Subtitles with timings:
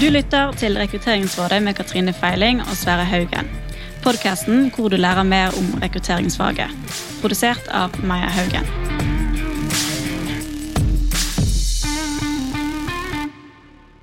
[0.00, 3.48] Du lytter til Rekrutteringsrådet med Katrine Feiling og Sverre Haugen.
[4.00, 6.72] Podkasten hvor du lærer mer om rekrutteringsfaget.
[7.20, 8.64] Produsert av Maja Haugen.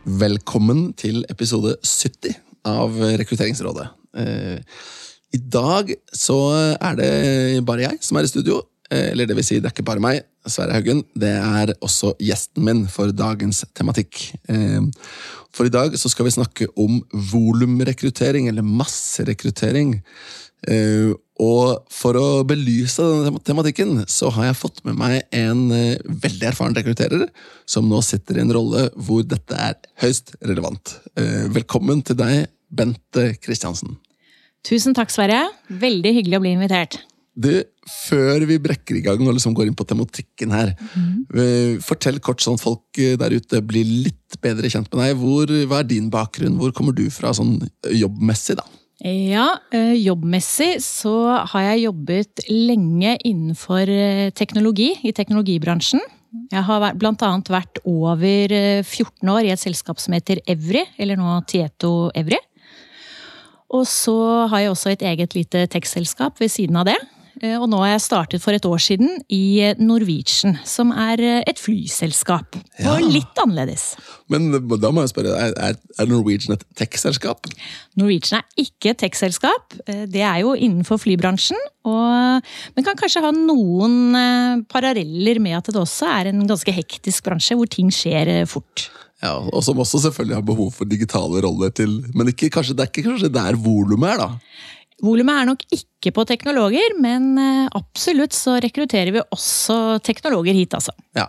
[0.06, 3.90] Velkommen til episode 70 av Rekrutteringsrådet.
[4.22, 4.62] Eh,
[5.34, 6.40] I dag så
[6.78, 7.12] er det
[7.66, 8.62] bare jeg som er i studio.
[8.92, 11.02] Eh, eller det vil si, det er ikke bare meg, Sverre Haugen.
[11.18, 14.28] Det er også gjesten min for dagens tematikk.
[15.58, 17.00] For i dag så skal vi snakke om
[17.32, 19.98] volumrekruttering, eller masserekruttering.
[20.70, 25.98] Eh, og for å belyse denne tematikken, så har jeg fått med meg en eh,
[26.06, 27.28] veldig erfaren rekrutterer,
[27.70, 30.98] som nå sitter i en rolle hvor dette er høyst relevant.
[31.18, 33.98] Eh, velkommen til deg, Bente Kristiansen.
[34.68, 35.46] Tusen takk, Sverre.
[35.70, 37.02] Veldig hyggelig å bli invitert.
[37.38, 37.52] Du,
[38.10, 41.78] før vi brekker i gang og liksom går inn på tematikken her, mm.
[41.86, 45.22] fortell kort sånn folk eh, der ute blir litt bedre kjent med deg.
[45.22, 46.58] Hvor, hva er din bakgrunn?
[46.58, 47.60] Hvor kommer du fra sånn
[47.94, 48.66] jobbmessig, da?
[49.06, 51.14] Ja, eh, jobbmessig så
[51.46, 56.02] har jeg jobbet lenge innenfor eh, teknologi, i teknologibransjen.
[56.52, 57.30] Jeg har bl.a.
[57.46, 62.40] vært over eh, 14 år i et selskap som heter Evry, eller nå Tieto Evry.
[63.70, 66.98] Og så har jeg også et eget lite tech-selskap ved siden av det.
[67.42, 71.44] Eh, Og nå har jeg startet for et år siden i Norwegian, som er eh,
[71.48, 72.58] et flyselskap.
[72.80, 72.96] Ja.
[72.96, 73.96] Og litt annerledes.
[74.32, 75.78] Men da må jeg spørre, er,
[76.10, 77.46] Norwegian et tech-selskap?
[78.00, 79.78] Norwegian er ikke et tech-selskap.
[79.86, 81.60] Eh, Det er jo innenfor flybransjen.
[81.88, 86.74] Og, men kan kanskje ha noen eh, paralleller med at det også er en ganske
[86.74, 88.90] hektisk bransje, hvor ting skjer eh, fort.
[89.24, 92.84] Ja, Og som også selvfølgelig har behov for digitale roller til Men ikke, kanskje, det
[92.84, 94.28] er ikke kanskje der volumet er, da?
[95.02, 100.76] Volumet er nok ikke på teknologer, men eh, absolutt så rekrutterer vi også teknologer hit,
[100.78, 100.94] altså.
[101.18, 101.28] Ja.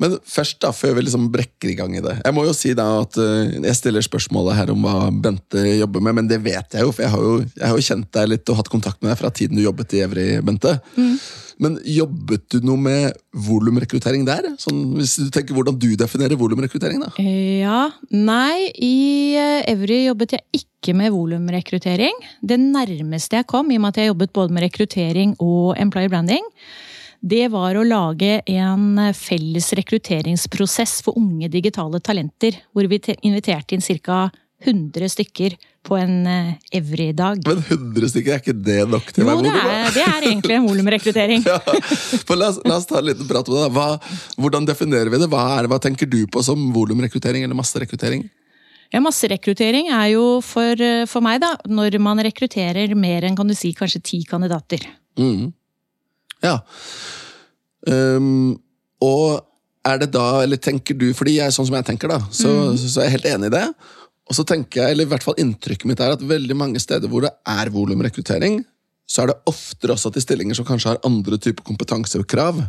[0.00, 2.72] Men først, da, før vi liksom brekker i gang i det Jeg må jo si
[2.74, 6.74] da at eh, jeg stiller spørsmålet her om hva Bente jobber med, men det vet
[6.74, 9.02] jeg jo, for jeg har jo, jeg har jo kjent deg litt og hatt kontakt
[9.02, 10.78] med deg fra tiden du jobbet i Evry, Bente.
[11.62, 14.48] Men jobbet du noe med volumrekruttering der?
[14.60, 17.12] Sånn, hvis du tenker hvordan du definerer volumrekruttering, da?
[17.22, 18.96] Ja, nei, i
[19.38, 22.16] eh, Evry jobbet jeg ikke med volumrekruttering.
[22.42, 26.12] Det nærmeste jeg kom, i og med at jeg jobbet både med rekruttering og employer
[26.12, 26.46] branding,
[27.22, 33.84] det var å lage en felles rekrutteringsprosess for unge digitale talenter, hvor vi inviterte inn
[34.02, 34.28] ca.
[34.62, 37.40] 100 stykker på en eh, Evry-dag.
[37.48, 39.72] Men 100 stykker, er ikke det nok til å Jo, være det volum?
[39.72, 41.42] er, det er egentlig en volumrekruttering.
[41.50, 41.58] Ja,
[42.38, 43.64] la la oss ta en liten prat om det.
[43.74, 43.88] Hva,
[44.38, 45.28] hvordan definerer vi det?
[45.32, 48.22] Hva, er, hva tenker du på som volumrekruttering eller masserekruttering?
[48.92, 53.48] Ja, Masserekruttering er jo for, eh, for meg, da, når man rekrutterer mer enn kan
[53.48, 54.84] du si, kanskje ti kandidater.
[55.16, 55.52] Mm.
[56.44, 56.58] Ja.
[57.88, 58.60] Um,
[59.02, 59.46] og
[59.84, 62.52] er det da, eller tenker du, fordi jeg er sånn som jeg tenker, da, så,
[62.78, 63.64] så er jeg helt enig i det.
[64.30, 67.10] Og så tenker jeg, eller i hvert fall inntrykket mitt er at veldig mange steder
[67.10, 68.60] hvor det er volumrekruttering,
[69.08, 72.62] så er det oftere også til stillinger som kanskje har andre typer kompetanse og krav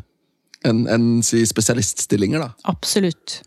[0.66, 2.42] enn enn, si, spesialiststillinger.
[2.42, 2.50] da.
[2.72, 3.42] Absolutt.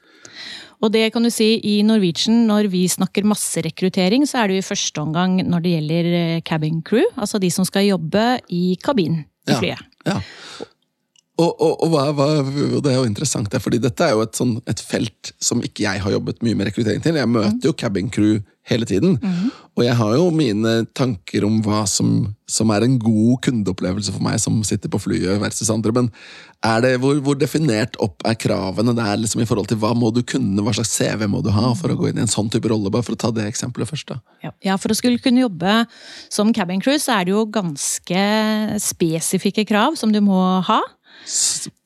[0.85, 4.65] Og det kan du si i Norwegian, når vi snakker masserekruttering, så er det jo
[4.65, 8.77] i første omgang når det gjelder eh, cabin crew, altså de som skal jobbe i
[8.85, 9.87] kabinen i flyet.
[10.07, 10.17] Ja.
[10.17, 10.67] Ja.
[11.37, 14.37] Og, og, og, hva, og det er jo interessant, det, fordi dette er jo et,
[14.39, 17.19] sånn, et felt som ikke jeg har jobbet mye med rekruttering til.
[17.21, 19.19] Jeg møter jo cabin crew hele tiden.
[19.77, 24.25] Og jeg har jo mine tanker om hva som, som er en god kundeopplevelse for
[24.25, 25.93] meg som sitter på flyet versus andre.
[25.95, 26.09] Men
[26.83, 30.11] det, hvor, hvor definert opp er kravene det er liksom i forhold til hva må
[30.15, 32.51] du kunne, hva slags CV må du ha for å gå inn i en sånn
[32.53, 32.91] type rolle?
[32.91, 34.11] Bare for å ta det eksempelet først.
[34.11, 34.19] da.
[34.49, 34.55] Ja.
[34.73, 35.79] ja, for å skulle kunne jobbe
[36.33, 38.27] som cabin crew, så er det jo ganske
[38.83, 40.81] spesifikke krav som du må ha.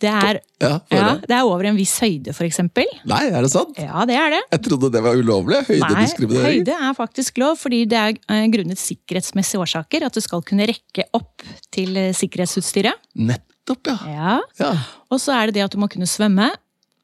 [0.00, 1.30] Det er, Ja, ja, det.
[1.32, 2.84] er over en viss høyde, eksempel.
[3.08, 3.78] Nei, er det sant?
[3.80, 4.40] Ja, det er det.
[4.52, 5.56] Jeg trodde det var ulovlig.
[5.62, 6.60] Nei, Høydediskriminering.
[6.60, 10.04] høyde er faktisk lov, fordi det er eh, grunnet sikkerhetsmessige årsaker.
[10.06, 13.00] At du skal kunne rekke opp til eh, sikkerhetsutstyret.
[13.16, 13.98] Nettopp, ja.
[14.12, 14.36] Ja.
[14.60, 14.72] ja.
[15.10, 16.50] Og så er det det at du må kunne svømme.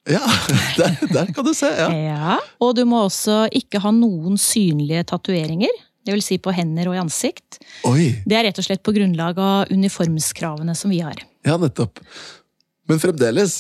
[0.07, 0.23] Ja,
[0.79, 1.73] der, der kan du se.
[1.73, 1.89] ja.
[1.91, 2.37] Ja.
[2.63, 5.73] Og du må også ikke ha noen synlige tatoveringer.
[6.07, 7.57] Det vil si på hender og i ansikt.
[7.89, 11.19] Oi, Det er rett og slett på grunnlag av uniformskravene som vi har.
[11.47, 12.01] Ja nettopp.
[12.91, 13.57] Men fremdeles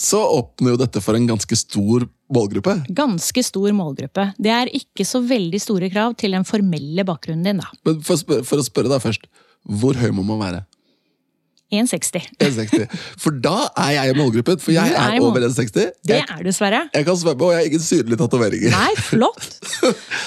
[0.00, 2.72] så åpner jo dette for en ganske stor målgruppe.
[2.96, 4.30] Ganske stor målgruppe.
[4.40, 7.68] Det er ikke så veldig store krav til den formelle bakgrunnen din, da.
[7.84, 9.26] Men for, å spørre- for å spørre deg først,
[9.80, 10.62] hvor høy må man være?
[11.70, 12.24] 1,60.
[12.42, 12.86] 1,60.
[13.22, 15.70] For da er jeg i målgruppen, for jeg er er over 1,60.
[15.76, 16.80] Det Jeg, er du, Sverre.
[16.94, 18.70] jeg kan svømme, og jeg har ingen synlige tatoveringer.
[18.74, 19.46] Nei, flott!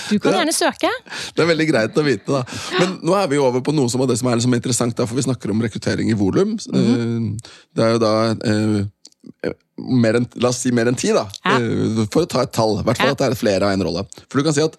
[0.10, 0.38] Du kan Ja.
[0.40, 0.92] gjerne søke.
[1.36, 2.44] Det er veldig greit å vite, da.
[2.80, 4.96] Men nå er vi jo over på noe som er det som er liksom interessant,
[4.98, 6.56] da, for vi snakker om rekruttering i volum.
[6.72, 7.38] Mm -hmm.
[7.76, 11.28] Det er jo da eh, mer enn, la oss si mer enn ti, da.
[11.46, 11.58] Ja.
[11.60, 12.80] Eh, For å ta et tall.
[12.80, 13.12] I hvert fall Ja.
[13.12, 14.06] at det er flere av en rolle.
[14.30, 14.76] For du kan si at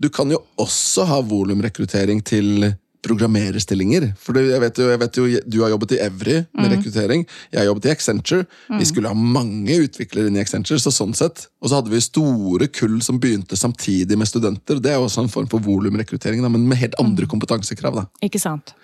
[0.00, 2.74] du kan jo også ha volumrekruttering til
[3.04, 4.08] programmererstillinger.
[4.18, 7.24] For jeg, vet jo, jeg vet jo, Du har jobbet i Evry med rekruttering.
[7.52, 8.46] Jeg har jobbet i Accenture.
[8.78, 10.78] Vi skulle ha mange utviklere inn i Accenture.
[10.82, 11.46] så sånn sett.
[11.62, 14.80] Og så hadde vi store kull som begynte samtidig med studenter.
[14.82, 17.94] Det er også en form for volumrekruttering, men med helt andre kompetansekrav.
[17.94, 18.06] da.
[18.22, 18.74] Ikke sant?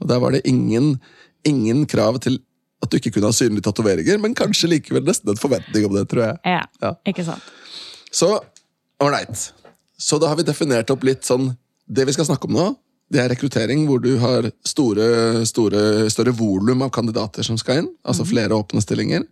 [0.00, 1.00] Og Der var det ingen,
[1.44, 2.38] ingen krav til
[2.82, 6.08] at du ikke kunne ha synlige tatoveringer, men kanskje likevel nesten en forventning om det,
[6.08, 6.38] tror jeg.
[6.46, 6.94] Ja, Ja.
[7.06, 7.42] ikke sant.
[8.12, 8.40] Så
[9.00, 9.50] ålreit.
[9.98, 11.56] Så da har vi definert opp litt sånn
[11.90, 12.76] Det vi skal snakke om nå,
[13.08, 15.80] det er rekruttering hvor du har store, store,
[16.12, 17.90] større volum av kandidater som skal inn.
[18.04, 19.24] Altså flere åpne stillinger.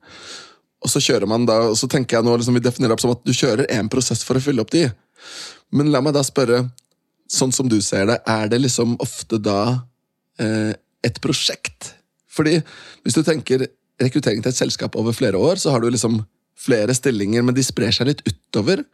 [0.85, 3.13] Og så kjører man da, og så tenker jeg nå liksom vi definerer opp som
[3.13, 4.87] at du kjører en prosess for å fylle opp de.
[5.77, 6.65] Men la meg da spørre,
[7.33, 9.61] sånn som du ser det, er det liksom ofte da
[10.41, 10.73] eh,
[11.05, 11.93] et prosjekt?
[12.33, 12.61] Fordi
[13.05, 13.67] hvis du tenker
[14.01, 16.21] rekruttering til et selskap over flere år, så har du liksom
[16.57, 18.85] flere stillinger, men de sprer seg litt utover.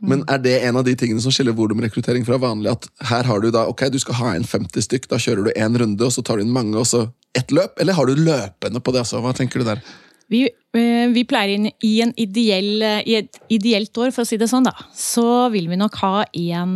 [0.00, 2.70] Men er det en av de tingene som skiller volumrekruttering fra vanlig?
[2.70, 5.52] At her har du da, ok, du skal ha inn 50 stykk, da kjører du
[5.54, 7.06] én runde, og så tar du inn mange, og så
[7.38, 7.78] ett løp?
[7.80, 9.02] Eller har du løpende på det?
[9.06, 9.20] også?
[9.24, 9.82] Hva tenker du der?
[10.28, 10.42] Vi,
[10.76, 14.36] eh, vi pleier inn i, en ideell, eh, i et ideelt år, for å si
[14.36, 16.74] det sånn, da, så vil vi nok ha én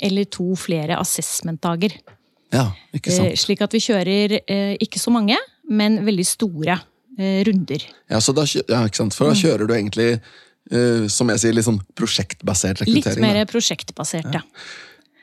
[0.00, 1.98] eller to flere assessment-dager.
[2.50, 3.38] Ja, ikke Eh, sant?
[3.38, 5.36] Slik at vi kjører eh, ikke så mange,
[5.70, 6.80] men veldig store
[7.18, 7.84] eh, runder.
[8.10, 9.14] Ja, så da, ja, ikke sant?
[9.14, 10.38] For da kjører du egentlig, eh,
[11.10, 13.18] som jeg sier, litt sånn prosjektbasert rekruttering.
[13.24, 14.42] Litt mer prosjektbasert, ja.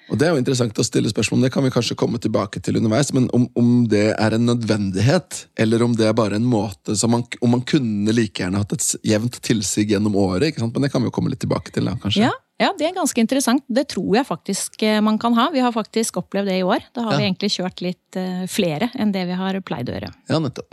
[0.08, 2.62] Og det er jo interessant å stille spørsmål om, det kan vi kanskje komme tilbake
[2.64, 6.46] til underveis, men om, om det er en nødvendighet, eller om det er bare en
[6.48, 10.64] måte som man, om man kunne like gjerne hatt et jevnt tilsig gjennom året, ikke
[10.64, 10.72] sant?
[10.78, 12.24] Men det kan vi jo komme litt tilbake til da, kanskje.
[12.24, 13.66] Ja, ja, det er ganske interessant.
[13.68, 15.50] Det tror jeg faktisk eh, man kan ha.
[15.54, 16.88] Vi har faktisk opplevd det i år.
[16.96, 17.20] Da har Ja.
[17.20, 20.14] vi egentlig kjørt litt eh, flere enn det vi har pleid å gjøre.
[20.32, 20.72] Ja, nettopp.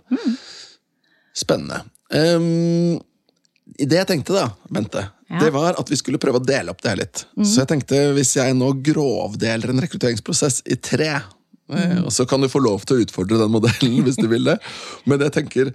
[1.34, 1.82] Spennende.
[2.14, 3.00] Ehm,
[3.78, 5.38] det jeg tenkte da, Bente, Ja.
[5.40, 7.24] det var at vi skulle prøve å dele opp det her litt.
[7.42, 11.10] Så jeg tenkte, hvis jeg nå grovdeler en rekrutteringsprosess i tre,
[11.72, 12.04] mm.
[12.04, 14.58] og så kan du få lov til å utfordre den modellen hvis du vil det,
[15.08, 15.72] men jeg tenker,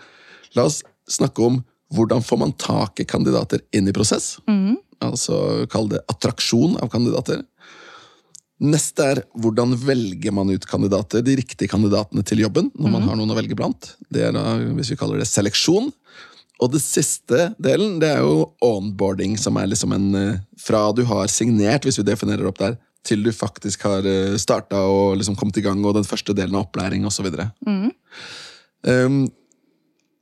[0.56, 1.62] la oss snakke om
[1.94, 4.38] hvordan får man tak i kandidater inn i prosess,
[5.02, 7.42] altså kall det attraksjon av kandidater.
[8.60, 13.16] Neste er hvordan velger man ut kandidater, de riktige kandidatene til jobben, når man har
[13.16, 13.94] noen å velge blant.
[14.12, 15.88] Det er da, hvis vi kaller det seleksjon.
[16.60, 21.06] Og det siste delen, det er jo onboarding, som er liksom en eh, Fra du
[21.08, 22.78] har signert, hvis vi definerer opp der,
[23.08, 24.04] til du faktisk har
[24.38, 27.30] starta og liksom kommet i gang, og den første delen av opplæring osv.
[28.84, 29.22] Um,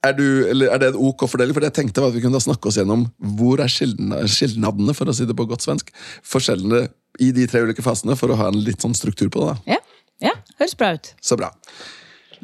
[0.05, 1.55] er, du, eller er det en ok fordeling?
[1.57, 3.07] For jeg tenkte at vi kunne snakke oss gjennom
[3.37, 5.89] hvor er skilna- skilnadene, for å si det på godt svensk,
[6.21, 6.85] forskjellene
[7.23, 9.55] i de tre ulike fasene, for å ha en litt sånn struktur på det.
[9.55, 9.77] da.
[9.77, 11.13] Ja, ja høres bra ut.
[11.21, 11.51] Så bra.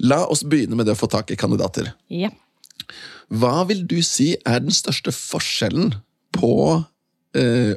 [0.02, 1.94] La oss begynne med det å få tak i kandidater.
[2.10, 2.34] Ja.
[3.32, 5.94] Hva vil du si er den største forskjellen
[6.36, 6.52] på
[7.38, 7.76] eh,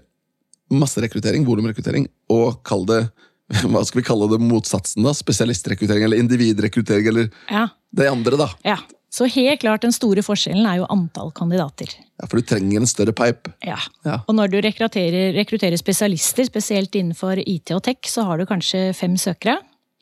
[0.72, 3.02] masserekruttering, volumrekruttering, og kall det
[3.70, 5.12] hva skal vi kalle det motsatsen, da?
[5.14, 8.48] Spesialistrekruttering eller individrekruttering, eller Ja, det andre, da.
[8.66, 8.78] ja.
[9.16, 11.88] Så helt klart den store forskjellen er jo antall kandidater.
[12.18, 13.52] Ja, For du trenger en større pipe.
[13.64, 13.78] Ja.
[14.04, 14.18] Ja.
[14.28, 18.90] Og når du rekrutterer, rekrutterer spesialister, spesielt innenfor IT og tech, så har du kanskje
[18.98, 19.54] fem søkere.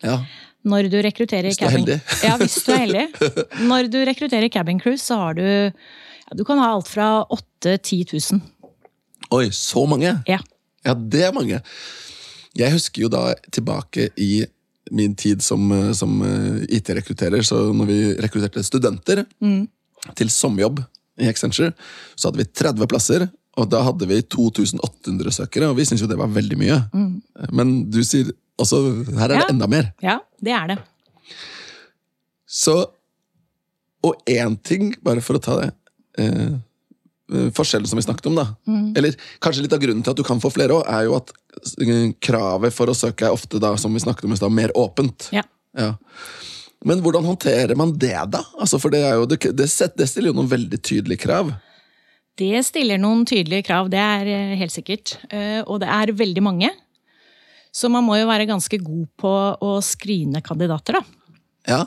[0.02, 0.17] Ja,
[0.64, 1.99] Når du rekrutterer Hvis du er heldig.
[2.25, 3.04] Ja, hvis du er heldig.
[3.71, 7.76] Når du rekrutterer cabin crew, så har du ja, Du kan ha alt fra 8
[7.76, 8.40] 10 000.
[9.35, 10.16] Oi, så mange!
[10.28, 10.40] Ja.
[10.85, 11.61] Ja, det er mange.
[12.54, 14.44] Jeg husker jo da tilbake i
[14.92, 19.25] min tid som, eh, som eh, IT-rekrutterer, så når vi rekrutterte studenter
[20.14, 20.83] til sommerjobb
[21.25, 21.73] i Accenture,
[22.14, 23.25] så hadde vi 30 plasser,
[23.56, 26.78] og da hadde vi 2800 søkere, og vi syntes jo det var veldig mye.
[27.54, 28.80] Men du sier altså,
[29.18, 29.49] her er det Ja.
[29.50, 29.92] enda mer.
[30.02, 30.78] ja, det er det.
[32.46, 32.87] Så
[34.04, 35.70] Og én ting, bare for å ta det
[36.20, 36.58] eh,
[37.56, 38.44] Forskjellen som vi snakket om, da.
[38.99, 41.32] Eller kanskje litt av grunnen til at du kan få flere òg, er jo at
[41.80, 44.75] eh, kravet for å søke er ofte, da, som vi snakket om i stad, mer
[44.76, 45.30] åpent.
[45.32, 45.42] Ja.
[45.73, 45.94] Ja.
[46.84, 48.42] Men hvordan håndterer man det, da?
[48.61, 49.70] Altså, for det, jo, det, det,
[50.11, 51.54] stiller jo noen veldig tydelige krav.
[52.37, 55.16] Det stiller noen tydelige krav, det er eh, helt sikkert.
[55.32, 56.70] Eh, Og det er veldig mange.
[57.75, 59.35] Så man må jo være ganske god på
[59.66, 61.35] å skrine kandidater, da.
[61.66, 61.81] Ja.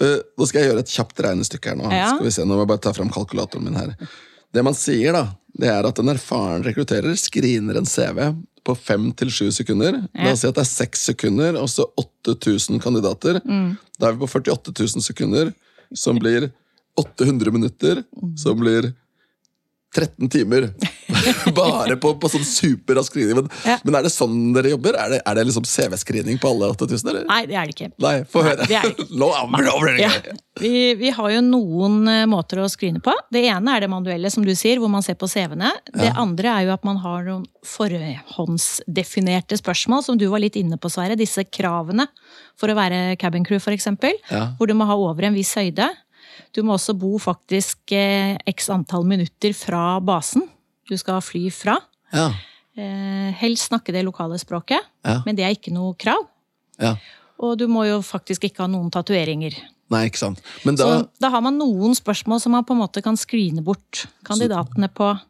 [0.00, 1.88] Eh, nå skal jeg gjøre et kjapt regnestykke her nå.
[1.92, 2.10] Ja.
[2.12, 3.94] Skal vi se, nå må jeg bare ta fram kalkulatoren min her.
[4.52, 8.20] Det man sier, da, det er at en erfaren rekrutterer screener en CV
[8.62, 9.96] på fem til sju sekunder.
[10.14, 13.40] La oss si at det er seks sekunder, og så 8000 kandidater.
[13.42, 13.72] Mm.
[13.98, 15.50] Da er vi på 48 000 sekunder,
[15.96, 16.50] som blir
[17.00, 18.04] 800 minutter,
[18.38, 18.92] som blir
[19.96, 20.68] 13 timer.
[21.56, 23.42] bare på, på sånn superrask screening.
[23.42, 23.76] Men, Ja.
[23.84, 24.96] men er det sånn dere jobber?
[24.98, 27.26] Er det, er det liksom CV-screening på alle 8000, eller?
[27.28, 27.90] Nei, det er det ikke.
[28.02, 28.66] Nei, få høre.
[28.66, 29.08] det er det ikke.
[30.02, 30.10] Ja.
[30.60, 33.12] Vi, vi har jo noen eh, måter å screene på.
[33.32, 35.70] Det ene er det manuelle, som du sier, hvor man ser på CV-ene.
[35.94, 40.76] Det andre er jo at man har noen forhåndsdefinerte spørsmål, som du var litt inne
[40.80, 41.16] på, Sverre.
[41.18, 42.06] Disse kravene
[42.58, 44.12] for å være cabin crew, eksempel.
[44.30, 44.50] Ja.
[44.58, 45.88] Hvor du må ha over en viss høyde.
[46.52, 50.44] Du må også bo faktisk eh, x antall minutter fra basen
[50.88, 51.78] du skal fly fra.
[52.12, 52.30] Ja,
[52.74, 55.18] Eh, helst snakke det lokale språket, Ja.
[55.26, 56.22] men det er ikke noe krav.
[56.80, 56.94] ja.
[57.38, 59.52] Og du må jo faktisk ikke ha noen tatoveringer.
[59.90, 60.40] Nei, ikke sant.
[60.64, 63.60] Men da, Så da har man noen spørsmål som man på en måte kan screene
[63.62, 65.20] bort kandidatene på,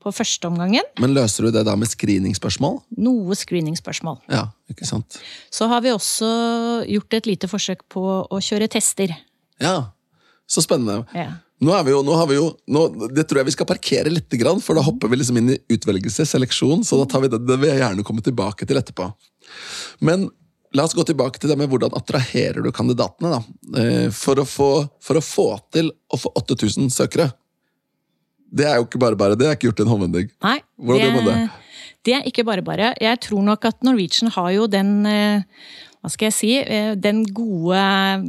[0.00, 0.80] på første omgangen.
[0.98, 2.80] men løser du det da med screeningspørsmål?
[2.96, 4.20] Noe screeningspørsmål.
[4.30, 5.18] Ja, ikke sant.
[5.50, 9.14] Så har vi også gjort et lite forsøk på å kjøre tester.
[9.60, 9.90] Ja,
[10.48, 11.04] så spennende.
[11.14, 11.32] Ja.
[11.64, 12.82] Nå er vi jo, nå har vi jo nå,
[13.16, 14.28] Det tror jeg vi skal parkere litt,
[14.60, 16.84] for da hopper vi liksom inn i utvelgelse, seleksjon.
[16.84, 19.08] Så da tar vi det, det vil jeg gjerne komme tilbake til etterpå.
[20.04, 20.28] Men
[20.76, 23.38] la oss gå tilbake til det med hvordan attraherer du kandidatene.
[23.38, 23.80] da.
[23.80, 24.70] Eh, For å få,
[25.00, 27.30] for å få til å få 8000 søkere.
[28.52, 29.36] Det er jo ikke bare bare.
[29.38, 30.28] Det er ikke gjort i en håndvending.
[30.44, 31.38] Nei, Hvordan gjør man det?
[32.06, 32.92] det er ikke bare bare.
[33.02, 35.42] Jeg tror nok at Norwegian har jo den eh,
[36.06, 37.80] hva skal jeg si, eh, den gode,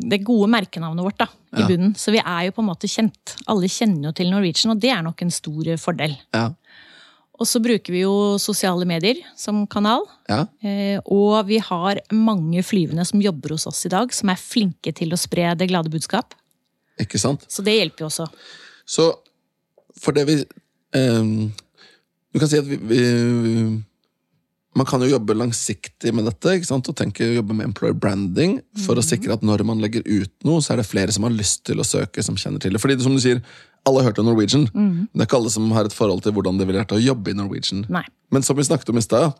[0.09, 1.67] det gode merkenavnet vårt da, i Ja.
[1.69, 1.93] bunnen.
[1.93, 3.35] Så vi er jo på en måte kjent.
[3.47, 6.17] Alle kjenner jo til Norwegian, og det er nok en stor fordel.
[6.33, 6.47] Ja.
[7.39, 10.07] Og så bruker vi jo sosiale medier som kanal.
[10.27, 10.47] ja.
[10.63, 14.91] Eh, Og vi har mange flyvende som jobber hos oss i dag, som er flinke
[14.95, 16.33] til å spre det glade budskap.
[16.99, 17.45] Ikke sant?
[17.47, 18.27] Så det hjelper jo også.
[18.87, 19.13] Så
[20.01, 20.45] for det vi
[20.93, 21.51] ehm,
[22.33, 23.83] Du kan si at vi, vi
[24.77, 26.89] Man kan jo jobbe langsiktig med dette ikke sant?
[26.91, 30.33] og tenke å jobbe med employer branding for å sikre at når man legger ut
[30.45, 32.81] noe, så er det flere som har lyst til å søke, som kjenner til det.
[32.83, 33.41] Fordi som du sier,
[33.87, 34.67] alle har hørt om Norwegian.
[34.75, 37.01] Men det er ikke alle som har et forhold til hvordan det ville vært å
[37.01, 37.85] jobbe i Norwegian.
[37.93, 38.03] Nei.
[38.33, 39.33] Men som vi snakket om i stad,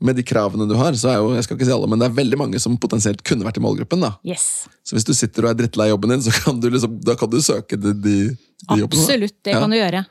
[0.00, 2.10] med de kravene du har, så er jo, jeg skal ikke si alle, men det
[2.10, 4.02] er veldig mange som potensielt kunne vært i målgruppen.
[4.04, 4.10] da.
[4.28, 4.66] Yes.
[4.84, 7.30] Så hvis du sitter og er drittlei jobben din, så kan du liksom, da kan
[7.32, 8.16] du søke de, de,
[8.66, 9.02] Absolutt, jobbene.
[9.06, 9.60] Absolutt, det Ja.
[9.60, 10.02] kan du gjøre.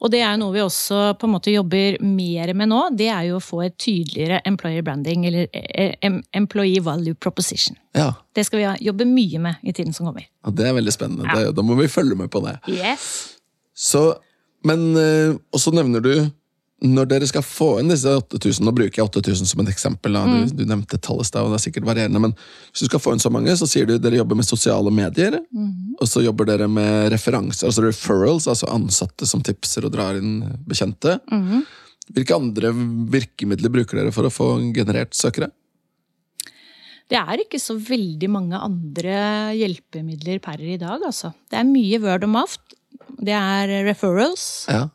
[0.00, 2.80] Og det er noe vi også på en måte jobber mer med nå.
[2.96, 7.76] Det er jo å få et tydeligere employer branding, eller eh, em- employee value proposition.
[7.96, 10.24] Ja, Det skal vi jobbe mye med i tiden som kommer.
[10.44, 11.28] ja, det er veldig spennende.
[11.28, 11.34] Ja.
[11.50, 12.56] Det, da må vi følge med på det.
[12.68, 13.36] Yes.
[13.76, 14.16] Så,
[14.64, 16.30] men, også Og så nevner du
[16.84, 20.18] når dere skal få inn disse 8000, nå bruker jeg 8000 som et eksempel.
[20.20, 20.34] Mm.
[20.50, 23.22] Du, du nevnte tallet og det er sikkert varierende, men hvis du skal få inn
[23.22, 25.94] så mange, så sier du dere jobber med sosiale medier, Mm.
[26.02, 30.42] og så jobber dere med referanser, altså referrals, altså ansatte som tipser og drar inn
[30.66, 31.16] bekjente.
[31.30, 31.62] Mm.
[32.12, 32.72] Hvilke andre
[33.14, 35.48] virkemidler bruker dere for å få generert søkere?
[37.08, 39.16] Det er ikke så veldig mange andre
[39.56, 41.32] hjelpemidler per i dag, altså.
[41.52, 42.58] Det er mye word of mouth.
[43.20, 44.44] Det er referrals.
[44.72, 44.86] Ja,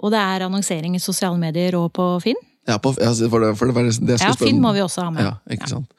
[0.00, 2.38] Og det er annonsering i sosiale medier og på Finn.
[2.68, 5.22] ja på, ja for det, for det det Ja, Finn må vi også ha med.
[5.24, 5.92] Ja, ikke sant?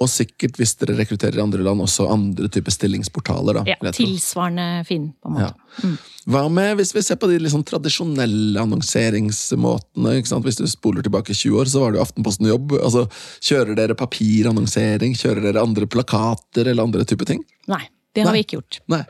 [0.00, 3.58] Og sikkert, hvis dere rekrutterer i andre land, også andre typer stillingsportaler.
[3.58, 3.64] da.
[3.68, 5.50] Ja, tilsvarende Finn, på en Ja.
[5.50, 5.98] måte.
[6.26, 10.22] Hva med hvis vi ser på de sånn tradisjonelle annonseringsmåtene?
[10.42, 12.72] Hvis du spoler tilbake 20 år, så var det jo Aftenposten Jobb.
[12.80, 13.10] altså
[13.40, 15.14] Kjører dere papirannonsering?
[15.14, 17.44] Kjører dere andre plakater eller andre typer ting?
[17.68, 17.82] Nei,
[18.14, 18.40] det har Nei.
[18.40, 18.80] vi ikke gjort.
[18.88, 19.04] Nei,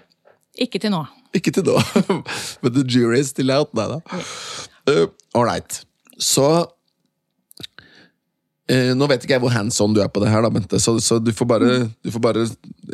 [0.59, 1.07] Ikke til nå.
[1.37, 1.77] Ikke til nå.
[2.63, 3.73] Men the jury is still out.
[3.77, 3.99] Nei da.
[4.89, 5.07] Uh,
[5.37, 5.81] all right.
[6.21, 6.47] Så
[8.71, 10.81] uh, Nå vet ikke jeg hvor hands on du er på det her, da, Bente,
[10.83, 11.71] så, så du, får bare,
[12.03, 12.47] du får bare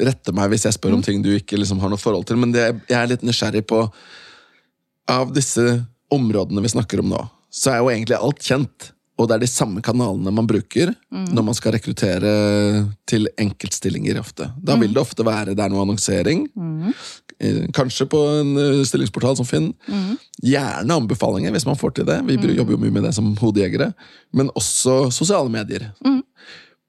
[0.08, 2.36] rette meg hvis jeg spør om ting du ikke liksom har noe forhold til.
[2.42, 3.78] Men det, jeg er litt nysgjerrig på
[5.12, 5.62] Av disse
[6.10, 8.92] områdene vi snakker om nå, så er jo egentlig alt kjent.
[9.16, 10.90] Og det er de samme kanalene man bruker
[11.32, 12.32] når man skal rekruttere
[13.08, 14.18] til enkeltstillinger.
[14.20, 14.50] ofte.
[14.60, 16.48] Da vil det ofte være det er noe annonsering.
[16.54, 16.92] mm.
[17.76, 19.74] Kanskje på en eh, stillingsportal som Finn.
[20.40, 22.22] Gjerne anbefalinger, hvis man får til det.
[22.24, 23.90] Vi jobber jo mye med det som hodejegere.
[24.32, 25.90] Men også sosiale medier.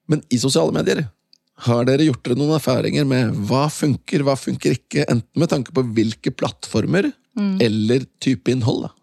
[0.08, 1.04] Men i sosiale medier
[1.68, 5.74] har dere gjort dere noen erfaringer med hva funker, hva funker ikke, enten med tanke
[5.76, 7.12] på hvilke plattformer
[7.60, 8.88] eller type innhold.
[8.88, 8.94] da.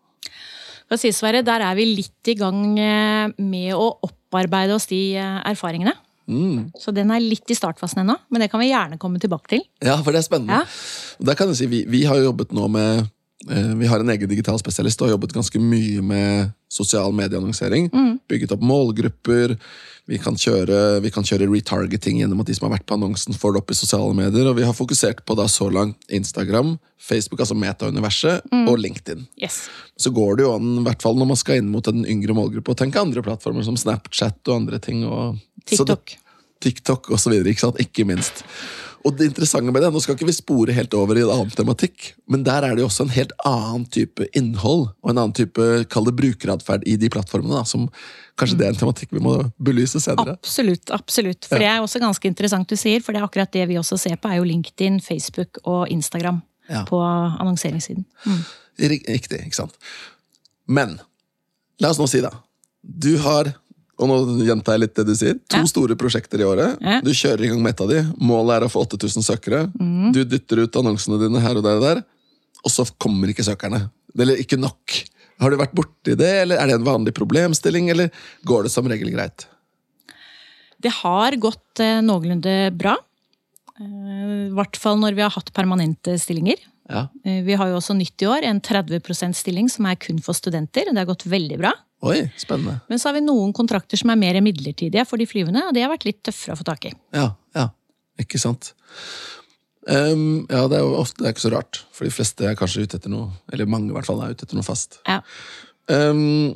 [0.95, 5.17] Hva si Sverre, der er vi litt i gang eh, med å opparbeide oss de
[5.19, 5.91] eh, erfaringene.
[6.31, 6.69] Mm.
[6.79, 9.65] Så den er litt i startfasen ennå, men det kan vi gjerne komme tilbake til.
[9.83, 10.61] Ja, for det er spennende.
[10.63, 11.27] Ja.
[11.27, 13.03] Der kan jeg si, vi, vi har jo jobbet nå med
[13.51, 17.91] eh, Vi har en egen digital spesialist og har jobbet ganske mye med sosial medieannonsering.
[18.31, 19.59] Bygget opp målgrupper.
[20.07, 23.33] Vi kan, kjøre, vi kan kjøre retargeting gjennom at de som har vært på annonsen,
[23.41, 24.51] får det opp i sosiale medier.
[24.51, 29.25] Og vi har fokusert på da så langt Instagram, Facebook, altså Meta-universet, og LinkedIn.
[29.41, 29.63] Yes.
[29.97, 32.37] Så går det jo an, i hvert fall når man skal inn mot en yngre
[32.37, 35.07] målgruppe, å tenke andre plattformer som Snapchat og andre ting.
[35.09, 36.17] Og, så det- TikTok.
[36.65, 37.81] TikTok og så videre, ikke sant?
[37.81, 38.45] Ikke minst.
[39.05, 41.51] Og det interessante med det, Nå skal ikke vi spore helt over i en annen
[41.53, 45.35] tematikk, men der er det jo også en helt annen type innhold og en annen
[45.37, 47.59] type kall det brukeratferd i de plattformene.
[47.59, 47.89] da, som
[48.41, 50.33] Kanskje det er en tematikk vi må belyse senere.
[50.41, 50.91] Absolutt.
[50.91, 51.45] absolutt.
[51.47, 53.99] For det er også ganske interessant du sier, for det er akkurat det vi også
[54.01, 56.85] ser på, er jo LinkedIn, Facebook og Instagram Ja.
[56.89, 58.07] på annonseringssiden.
[58.25, 58.43] Mm.
[58.89, 59.77] Riktig, ikke sant.
[60.67, 60.97] Men
[61.79, 62.31] la oss nå si, da.
[62.83, 63.53] Du har,
[63.99, 65.65] og nå gjentar jeg litt det du sier, to Ja.
[65.71, 66.79] store prosjekter i året.
[66.83, 67.01] Ja.
[67.01, 68.03] Du kjører i gang med et av de.
[68.19, 69.61] Målet er å få 8000 søkere.
[69.79, 70.13] Mm.
[70.13, 72.03] Du dytter ut annonsene dine her og der og der,
[72.65, 73.91] og så kommer ikke søkerne.
[74.19, 75.05] Eller ikke nok.
[75.41, 78.11] Har du vært borti det, eller er det en vanlig problemstilling, eller
[78.47, 79.47] går det som regel greit?
[80.81, 82.97] Det har gått eh, noenlunde bra.
[83.81, 86.59] Eh, I hvert fall når vi har hatt permanente stillinger.
[86.91, 87.07] Ja.
[87.25, 90.35] Eh, Vi har jo også nytt i år en 30% stilling som er kun for
[90.37, 90.85] studenter.
[90.91, 91.73] Det har gått veldig bra.
[92.05, 92.79] Oi, spennende.
[92.91, 95.85] Men så har vi noen kontrakter som er mer midlertidige for de flyvende, og det
[95.85, 96.93] har vært litt tøffere å få tak i.
[97.17, 97.71] Ja, ja.
[98.21, 98.75] Ikke sant.
[99.89, 102.57] Um, ja, det er jo ofte det er ikke så rart, for de fleste er
[102.57, 105.01] kanskje ute etter noe Eller mange, i hvert fall, er ute etter noe fast.
[105.09, 105.19] Ja.
[105.93, 106.55] Um,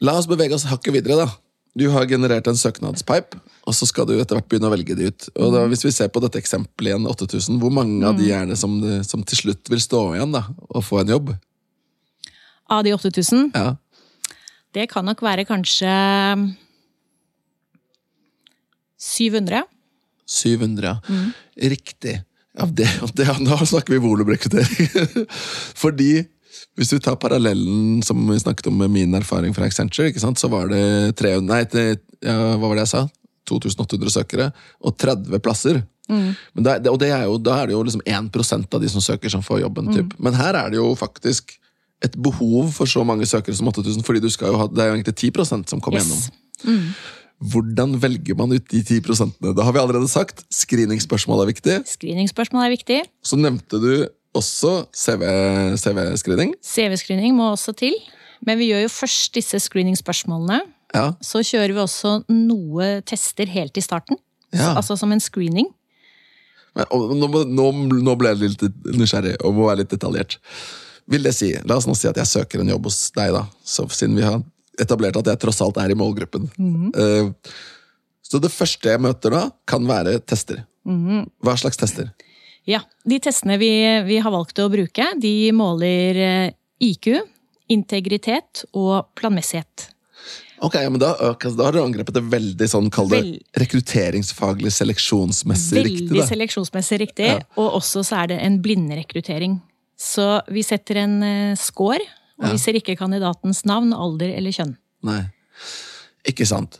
[0.00, 1.28] la oss bevege oss hakket videre, da.
[1.76, 3.36] Du har generert en søknadspipe,
[3.68, 5.26] og så skal du etter hvert begynne å velge de ut.
[5.34, 8.46] Og da, Hvis vi ser på dette eksempelet igjen, 8000, hvor mange av de er
[8.48, 11.34] det som, som til slutt vil stå igjen da, og få en jobb?
[12.68, 13.76] Av de 8000, Ja,
[14.74, 15.88] det kan nok være kanskje
[19.00, 19.62] 700.
[20.28, 20.98] 700, ja.
[21.70, 22.22] Riktig.
[22.58, 25.26] Ja, det, det, da snakker vi volumrekruttering.
[25.82, 26.24] Fordi
[26.76, 30.68] hvis vi tar parallellen som vi snakket om med min erfaring fra Accenture, så var
[30.72, 33.04] det 300, nei, det- ja, hva var det jeg sa?
[33.46, 34.48] 2800 søkere
[34.82, 35.82] og 30 plasser.
[36.08, 38.88] Men da, det, og det er jo, da er det jo liksom 1% av de
[38.90, 39.92] som søker, som får jobben.
[39.94, 40.16] Typ.
[40.22, 41.54] Men her er det jo faktisk
[42.06, 44.90] et behov for så mange søkere som 8000, fordi du skal jo ha, det er
[44.92, 46.30] jo egentlig 10% som kommer Yes.
[46.64, 46.90] gjennom.
[47.52, 49.52] Hvordan velger man ut de 10 prosentene?
[49.56, 50.44] Det har vi allerede sagt.
[50.52, 51.74] Screeningspørsmål er viktig.
[51.90, 53.00] Screeningspørsmål er viktig.
[53.22, 53.90] Så nevnte du
[54.36, 55.20] også CV
[55.76, 56.54] CV-screening.
[56.64, 57.92] CV-screening må også til.
[58.46, 60.62] Men vi gjør jo først disse screeningspørsmålene.
[60.94, 61.10] ja.
[61.20, 64.16] Så kjører vi også noe tester helt i starten.
[64.54, 64.72] Ja.
[64.76, 65.68] Altså som en screening.
[66.76, 67.68] Men, og nå, nå,
[68.04, 68.64] nå ble jeg litt
[68.96, 70.38] nysgjerrig og må være litt detaljert.
[71.08, 73.44] Vil det si, La oss nå si at jeg søker en jobb hos deg, da,
[73.64, 74.40] så siden vi har
[74.82, 76.48] etablert at jeg tross alt er i målgruppen.
[76.98, 77.30] Eh,
[78.26, 80.64] så det første jeg møter da, kan være tester.
[80.86, 82.10] Hva slags tester?
[82.66, 83.70] Ja, De testene vi,
[84.08, 86.50] vi har valgt å bruke, de måler eh,
[86.82, 87.12] IQ,
[87.70, 89.88] integritet og planmessighet.
[90.64, 94.70] Ok, men da, ok, da har du angrepet det veldig sånn, kall det Vel- rekrutteringsfaglig,
[94.72, 96.06] seleksjonsmessig riktig.
[96.10, 97.26] Veldig seleksjonsmessig riktig.
[97.34, 97.40] Ja.
[97.60, 99.58] Og også så er det en blindrekruttering.
[99.96, 102.04] Så vi setter en eh, score,
[102.36, 104.74] og vi ser ikke kandidatens navn, alder eller kjønn.
[105.08, 105.22] Nei.
[106.28, 106.76] Ikke sant.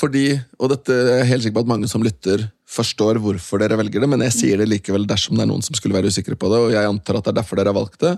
[0.00, 4.00] Fordi, og dette er helt sikker på at mange som lytter, forstår hvorfor dere velger
[4.00, 6.48] det, men jeg sier det likevel dersom det er noen som skulle være usikre på
[6.52, 8.14] det, og jeg antar at det er derfor dere har valgt det.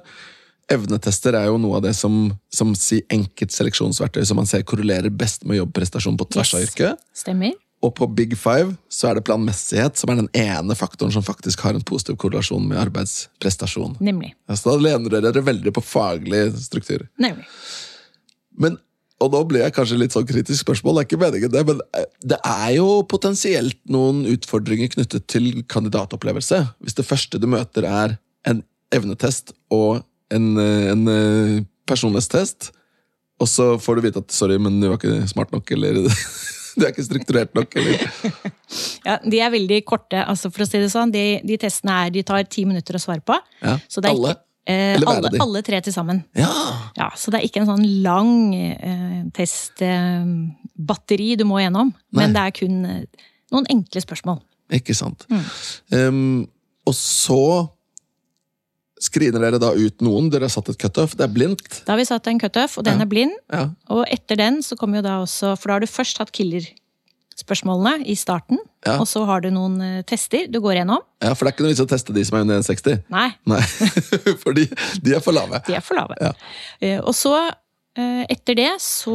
[0.71, 5.11] Evnetester er jo noe av det som, som si enkelt seleksjonsverktøy som man ser korrelerer
[5.11, 7.03] best med jobbprestasjon på tvers av yrket.
[7.17, 7.57] Stemmer?
[7.83, 11.65] Og på Big Five så er det planmessighet som er den ene faktoren som faktisk
[11.67, 13.97] har en positiv korrelasjon med arbeidsprestasjon.
[14.01, 14.37] Nemlig.
[14.55, 17.09] Så da lener dere dere veldig på faglig struktur.
[17.23, 17.49] Nemlig.
[18.63, 18.77] Men,
[19.23, 21.83] og nå blir jeg kanskje litt sånn kritisk spørsmål, det er ikke meningen det, men
[21.99, 26.63] eh, det er jo potensielt noen utfordringer knyttet til kandidatopplevelse.
[26.85, 28.17] Hvis det første du møter er
[28.47, 28.63] en
[28.95, 32.71] evnetest og en, eh, en eh, personlighetstest,
[33.43, 36.05] og så får du vite at sorry, men du var ikke smart nok, eller
[36.79, 38.01] du er ikke strukturert nok, eller
[39.09, 40.23] Ja, De er veldig korte.
[40.25, 41.13] altså for å si det sånn.
[41.13, 43.37] De, de testene er, de tar ti minutter å svare på.
[43.63, 44.33] ja, Så det alle.
[44.37, 46.23] Ikke, eh, alle, alle tre til sammen.
[46.39, 46.49] Ja,
[46.97, 51.93] Ja, Så det er ikke en sånn lang eh, testbatteri du må gjennom.
[52.13, 52.23] Nei.
[52.23, 54.41] Men det er kun eh, noen enkle spørsmål.
[54.73, 55.27] ikke sant.
[55.93, 56.47] Um,
[56.89, 57.69] og så
[59.03, 60.29] screener dere da ut noen.
[60.31, 61.17] Dere har satt et cutoff.
[61.19, 61.83] Det er blindt.
[61.87, 63.03] Da har vi satt en cutoff, og den Ja.
[63.03, 63.33] er blind.
[63.53, 66.31] Ja, Og etter den så kommer jo da også For da har du først hatt
[66.33, 68.59] killer-spørsmålene i starten.
[68.87, 68.99] Ja.
[69.01, 71.03] Og så har du noen eh, tester du går gjennom.
[71.23, 73.03] ja, For det er ikke noe vits å teste de som er under 1,60.
[73.11, 73.61] Nei, Nei,
[74.43, 74.67] for de
[75.15, 75.61] er for lave.
[75.67, 76.33] de er for lave.
[76.81, 77.35] Eh, Og så,
[77.97, 79.15] eh, etter det, så,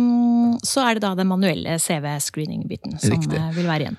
[0.00, 3.40] mm, så er det da den manuelle CV-screening-biten som Riktig.
[3.56, 3.98] vil være igjen.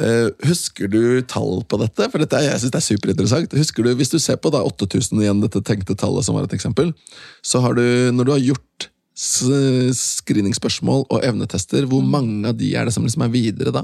[0.00, 2.06] Eh, husker du tall på dette?
[2.10, 3.52] For dette er, jeg synes det er superinteressant.
[3.58, 6.54] Husker du, Hvis du ser på da 8000 igjen, dette tenkte tallet som var et
[6.56, 6.94] eksempel,
[7.44, 7.82] så har du,
[8.16, 13.26] når du har gjort screeningspørsmål og evnetester, hvor mange av de er det som liksom
[13.26, 13.82] er videre da?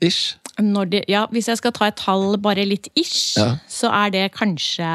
[0.00, 0.36] Ish?
[0.60, 3.56] Når det, ja, hvis jeg skal ta et tall bare litt ish, Ja.
[3.68, 4.86] så er det kanskje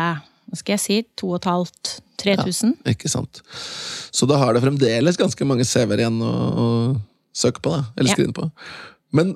[0.46, 2.76] hva skal jeg si, 2500-3000.
[2.88, 3.42] Ikke sant.
[4.14, 6.96] Så da har det fremdeles ganske mange CV-er igjen å,
[7.36, 7.84] å søke på, da.
[7.98, 8.16] Eller Ja.
[8.16, 8.52] skrine på.
[9.12, 9.36] Men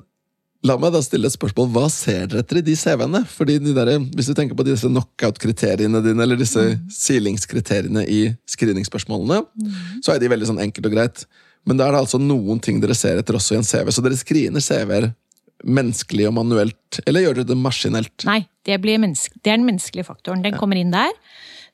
[0.64, 1.70] la meg da stille et spørsmål.
[1.72, 3.26] Hva ser dere etter i de CV-ene?
[3.26, 9.46] Fordi de der, Hvis du tenker på disse knockout-kriteriene dine, eller disse silingskriteriene i screeningspørsmålene,
[10.02, 11.24] så er de veldig sånn enkelt og greit.
[11.66, 13.92] Men da er det altså noen ting dere ser etter også i en CV.
[13.92, 15.14] Så dere screener CV-er
[15.60, 18.24] menneskelig og manuelt, eller gjør dere det maskinelt?
[18.24, 20.42] Nei, det, det er den menneskelige faktoren.
[20.44, 21.12] Den kommer inn der.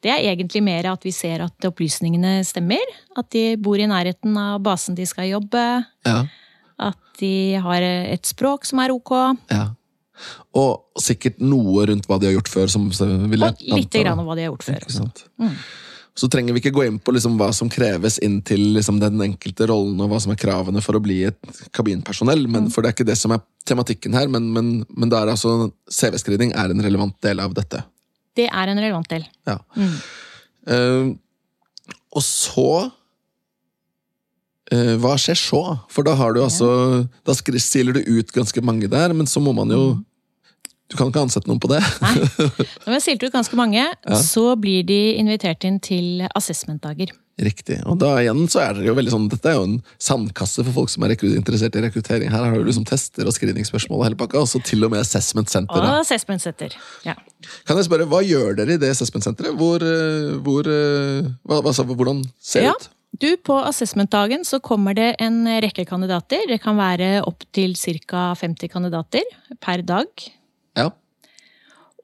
[0.06, 2.94] Det er egentlig mer at vi ser at opplysningene stemmer.
[3.18, 5.64] At de bor i nærheten av basen de skal jobbe.
[6.06, 6.20] Ja.
[6.78, 9.16] At de har et språk som er ok.
[9.50, 9.66] ja.
[10.56, 12.70] Og sikkert noe rundt hva de har gjort før.
[12.72, 14.86] Som vil jeg Og lite grann om hva de har gjort før.
[14.94, 15.26] Sant?
[16.16, 19.20] Så trenger vi ikke gå inn på liksom hva som kreves inn til liksom den
[19.20, 22.88] enkelte rollen, og hva som er kravene for å bli et kabinpersonell, men, for det
[22.88, 24.30] er ikke det som er tematikken her.
[24.32, 27.82] Men, men, men er altså CV-screening er en relevant del av dette.
[28.36, 29.24] Det er en relevant del.
[29.48, 29.58] Ja.
[30.66, 31.14] Eh,
[32.16, 32.70] og så
[34.72, 35.62] uh, Hva skjer så?
[35.92, 36.68] For da har du altså
[37.26, 39.82] Da siler du ut ganske mange der, men så må man jo
[40.90, 41.82] Du kan ikke ansette noen på det.
[42.00, 43.84] Når vi har silt ut ganske mange,
[44.22, 47.10] så blir de invitert inn til assessment-dager.
[47.36, 47.82] Riktig.
[47.84, 50.72] Og da igjen så er det jo veldig sånn Dette er jo en sandkasse for
[50.72, 52.30] folk som er interessert i rekruttering.
[52.32, 55.02] Her har du liksom tester og screeningspørsmål og hele pakka, og så til og med
[55.04, 56.72] assessment Og assessment center.
[57.04, 57.12] Ja.
[57.68, 59.52] Kan jeg spørre, hva gjør dere i det assessment senteret?
[59.60, 62.72] Hvor, eh, hvor eh, hva, altså, hvordan ser det Ja.
[62.80, 62.88] ut?
[63.20, 66.42] Du, På assessment-dagen så kommer det en rekke kandidater.
[66.48, 68.34] Det kan være opptil ca.
[68.34, 69.22] 50 kandidater
[69.60, 70.06] per dag.
[70.76, 70.90] Ja.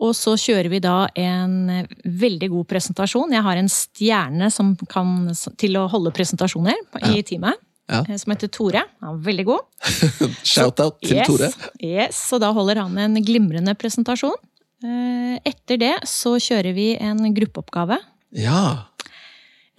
[0.03, 3.31] Og så kjører vi da en veldig god presentasjon.
[3.37, 5.29] Jeg har en stjerne som kan,
[5.61, 6.75] til å holde presentasjoner
[7.13, 7.61] i teamet.
[7.93, 8.01] Ja.
[8.09, 8.83] eh, Som heter Tore.
[9.03, 9.63] Han er veldig god.
[10.55, 11.51] Shout-out til yes, Tore.
[11.83, 14.35] Yes, og da holder han en glimrende presentasjon.
[14.83, 18.01] Eh, Etter det så kjører vi en gruppeoppgave.
[18.35, 18.89] Ja.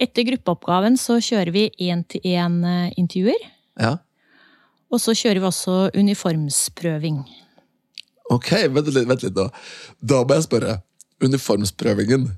[0.00, 3.44] Etter gruppeoppgaven så kjører vi én-til-én-intervjuer.
[3.80, 3.96] ja.
[4.94, 7.16] Og så kjører vi også uniformsprøving.
[8.32, 9.48] Ok, vent litt, vent litt nå.
[10.00, 10.78] Da må jeg spørre.
[11.24, 12.28] Uniformsprøvingen,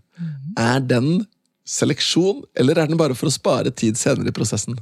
[0.60, 1.26] er den
[1.66, 4.78] seleksjon, eller er den bare for å spare tid senere i prosessen?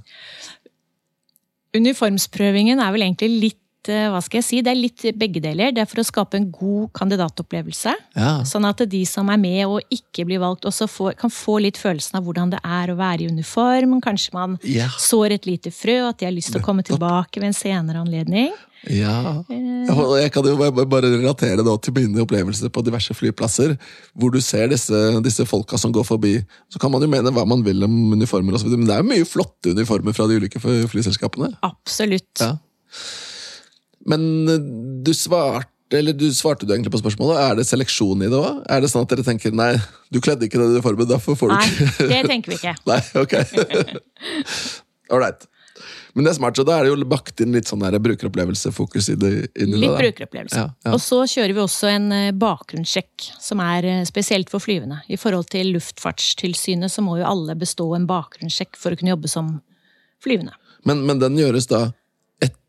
[1.74, 3.60] Uniformsprøvingen er vel egentlig litt
[3.92, 5.72] eh, hva skal jeg si, det er litt begge deler.
[5.74, 7.94] Det er for å skape en god kandidatopplevelse.
[8.16, 8.42] Ja.
[8.48, 11.80] Sånn at de som er med og ikke blir valgt, også får, kan få litt
[11.80, 14.00] følelsen av hvordan det er å være i uniform.
[14.04, 14.88] Kanskje man Ja.
[14.98, 18.00] sår et lite frø, at de har lyst til å komme tilbake ved en senere
[18.04, 18.52] anledning.
[18.84, 19.42] Ja.
[19.48, 23.78] Jeg, jeg kan jo bare- relatere det til mine opplevelser på diverse flyplasser,
[24.12, 24.92] hvor du ser disse,
[25.24, 26.44] disse folka som går forbi.
[26.68, 29.02] Så kan man jo mene hva man vil om uniformer, og så men det er
[29.02, 31.56] jo mye flotte uniformer fra de ulike flyselskapene.
[31.62, 32.40] Absolutt.
[32.40, 32.58] Ja.
[34.10, 34.66] Men eh,
[35.04, 37.38] du svarte eller du svarte du egentlig på spørsmålet.
[37.38, 38.62] Er det seleksjon i det òg?
[38.72, 39.74] Er det sånn at dere tenker nei,
[40.10, 42.72] du kledde ikke det du forberedte, derfor får du ikke Nei, det tenker vi ikke.
[42.90, 43.36] Nei, ok.
[45.14, 45.46] Ålreit.
[46.14, 49.08] Men det er smart, så da er det jo bakt inn litt sånn der brukeropplevelsefokus
[49.10, 49.30] i det.
[49.58, 49.96] inn i det, Litt da.
[49.98, 50.60] brukeropplevelse.
[50.62, 50.92] Ja, ja.
[50.94, 55.00] Og så kjører vi også en eh, bakgrunnssjekk, som er eh, spesielt for flyvende.
[55.10, 59.30] I forhold til Luftfartstilsynet så må jo alle bestå en bakgrunnssjekk for å kunne jobbe
[59.32, 59.56] som
[60.22, 60.54] flyvende.
[60.86, 61.88] Men, men den gjøres da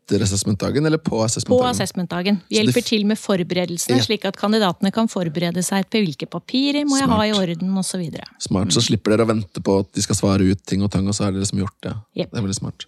[0.06, 1.70] etter assessment-dagen, eller på På assessment-dagen?
[1.74, 2.36] assessment-dagen.
[2.48, 4.02] Vi hjelper til med forberedelsene, Ja.
[4.04, 7.48] slik at kandidatene kan forberede seg på hvilke papirer må jeg ha i Smart.
[7.48, 8.20] orden, osv.
[8.38, 11.06] Smart, så slipper dere å vente på at de skal svare ut ting og tang,
[11.08, 11.94] og så har dere liksom gjort det.
[12.16, 12.30] Yep.
[12.30, 12.86] Det er veldig smart.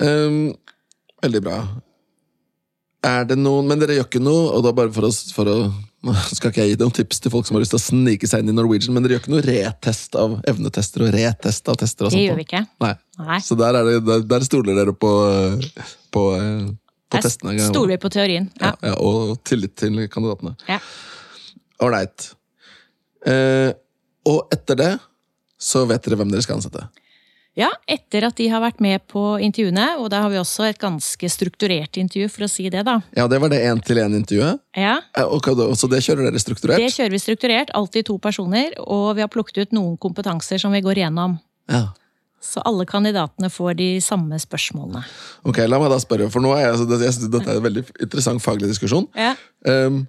[0.00, 0.54] Um,
[1.22, 1.58] veldig bra.
[3.04, 5.56] Er det noen Men dere gjør ikke noe, og da bare for å, for å
[6.36, 8.42] skal ikke jeg gi noen tips til folk som har lyst til å snike seg
[8.44, 12.08] inn i Norwegian, men dere gjør ikke noe retest av evnetester og retest av tester?
[12.08, 12.60] og Det gjør vi ikke.
[12.84, 12.90] Nei.
[13.24, 13.38] Nei.
[13.44, 15.12] Så der, er det, der, der stoler dere på,
[16.12, 16.66] på, eh,
[17.08, 17.56] på Der testene?
[17.70, 18.50] stoler vi på teorien.
[18.60, 18.92] Ja, Ja.
[18.92, 20.56] ja, og tillit til kandidatene.
[20.68, 20.80] Ja.
[21.84, 22.28] Ålreit.
[23.26, 23.70] Eh,
[24.28, 24.92] og etter det
[25.60, 26.84] så vet dere hvem dere skal ansette.
[27.54, 30.78] Ja, etter at de har vært med på intervjuene, og da har vi også et
[30.82, 32.96] ganske strukturert intervju, for å si det, da.
[33.14, 34.62] Ja, det var det én-til-én-intervjuet.
[34.74, 34.96] Ja,
[35.30, 36.82] Og så det kjører dere strukturert?
[36.82, 40.74] Det kjører vi strukturert, alltid to personer, og vi har plukket ut noen kompetanser som
[40.74, 41.38] vi går gjennom.
[41.70, 41.92] Ja.
[42.44, 45.04] Så alle kandidatene får de samme spørsmålene.
[45.48, 47.64] Ok, La meg da spørre, for nå er jeg, altså, jeg synes dette er en
[47.64, 49.06] veldig interessant faglig diskusjon.
[49.16, 49.32] Ja.
[49.62, 50.02] Um,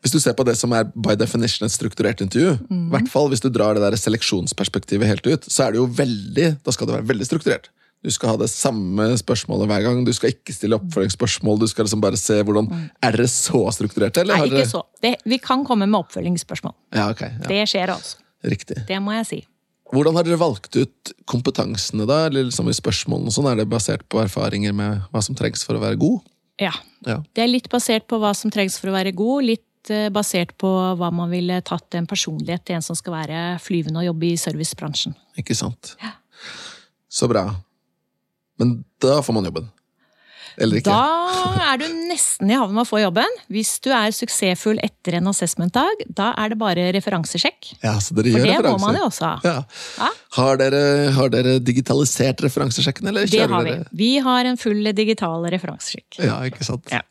[0.00, 2.90] hvis du ser på det som er by definition et strukturert intervju, i Mhm.
[2.90, 6.62] hvert fall hvis du drar det der seleksjonsperspektivet helt ut, så er det jo veldig
[6.64, 7.68] da skal det være veldig strukturert.
[8.02, 10.04] Du skal ha det samme spørsmålet hver gang.
[10.06, 11.58] Du skal ikke stille oppfølgingsspørsmål.
[11.60, 12.70] Du skal liksom bare se hvordan
[13.02, 14.38] Er dere så strukturerte, eller?
[14.38, 14.82] Nei, ikke så.
[15.02, 16.72] Det, vi kan komme med oppfølgingsspørsmål.
[16.96, 17.20] Ja, ok.
[17.20, 17.46] Ja.
[17.46, 18.16] Det skjer altså.
[18.42, 18.86] Riktig.
[18.88, 19.40] Det må jeg si.
[19.92, 22.26] Hvordan har dere valgt ut kompetansene, da?
[22.30, 23.50] Eller liksom i spørsmålene sånn?
[23.52, 26.20] Er det basert på erfaringer med hva som trengs for å være god?
[26.58, 26.72] Ja.
[27.06, 27.18] Ja.
[27.34, 30.52] Det er litt basert på hva som trengs for å være god, litt eh, basert
[30.60, 30.68] på
[31.00, 34.38] hva man ville tatt en personlighet til en som skal være flyvende og jobbe i
[34.40, 35.16] servicebransjen.
[35.40, 35.94] Ikke sant?
[37.10, 37.46] Så bra.
[38.60, 39.70] Men da får man jobben.
[40.60, 40.92] Eller ikke?
[40.92, 43.36] Da er du nesten i havn med å få jobben.
[43.52, 47.72] Hvis du er suksessfull etter en assessment-dag, da er det bare referansesjekk.
[47.84, 49.34] Ja, så dere gjør For det det må man jo også ha.
[49.46, 49.54] Ja.
[50.00, 50.10] Ja.
[50.36, 50.82] Har, dere,
[51.16, 53.74] har dere digitalisert referansesjekken, eller Det har vi.
[53.74, 56.20] dere Vi har en full digital referansesjekk.
[56.22, 56.90] Ja, ikke sant?
[56.92, 57.02] Ja.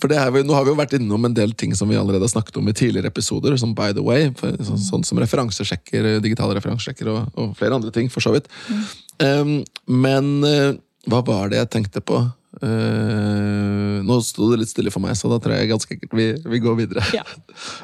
[0.00, 1.98] For det er vi, Nå har vi jo vært innom en del ting som vi
[1.98, 5.20] allerede har snakket om i tidligere episoder, som by the way, for, så, sånn som
[5.22, 8.50] referansesjekker, digitale referansesjekker og, og flere andre ting, for så vidt.
[9.22, 10.74] Um, men uh,
[11.10, 12.18] hva var det jeg tenkte på?
[12.64, 16.28] Eh, nå sto det litt stille for meg, så da tror jeg ganske enkelt vi,
[16.40, 17.04] vi går videre.
[17.16, 17.24] Ja.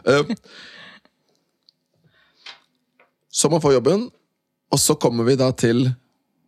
[0.09, 0.33] uh,
[3.41, 4.07] så man får jobben,
[4.73, 5.91] og så kommer vi da til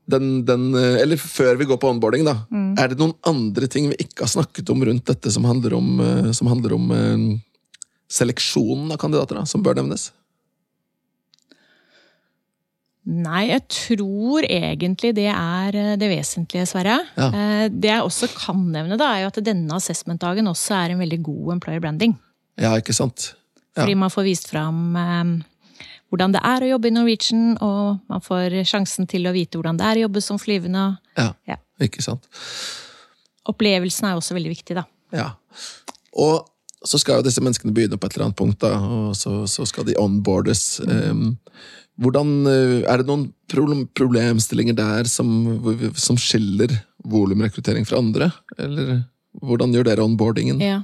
[0.09, 2.37] den, den eh, Eller før vi går på onboarding, da.
[2.81, 6.03] Er det noen andre ting vi ikke har snakket om rundt dette som handler om,
[6.37, 6.93] som handler om
[8.13, 10.11] seleksjonen av kandidater, da, som bør nevnes?
[13.05, 16.99] Nei, jeg tror egentlig det er eh, det vesentlige, Sverre.
[17.19, 17.27] Ja.
[17.29, 21.03] Eh, Det jeg også kan nevne, da, er jo at denne assessment-dagen også er en
[21.03, 22.14] veldig god employer branding.
[22.61, 23.35] Ja, ikke sant?
[23.77, 23.83] Ja.
[23.83, 25.35] Fordi man får vist fram eh,
[26.09, 29.77] hvordan det er å jobbe i Norwegian, og man får sjansen til å vite hvordan
[29.81, 30.87] det er å jobbe som flyvende.
[31.19, 31.57] Ja, Ja.
[31.83, 32.25] ikke sant?
[33.51, 34.87] Opplevelsen er også veldig viktig, da.
[35.12, 35.29] Ja.
[36.17, 36.47] Og
[36.85, 39.67] så skal jo disse menneskene begynne på et eller annet punkt, da, og så, så
[39.69, 40.81] skal de onboardes.
[40.85, 41.35] Um,
[42.00, 45.28] hvordan, eh, er det noen problem, problemstillinger der som,
[45.94, 46.72] som skiller
[47.04, 48.33] volumrekruttering fra andre?
[48.59, 49.04] Eller
[49.42, 50.62] hvordan gjør dere onboardingen?
[50.62, 50.83] Ja.